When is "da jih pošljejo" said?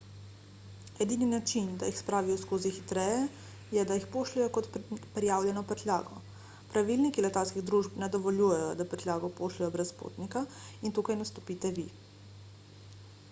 3.91-4.47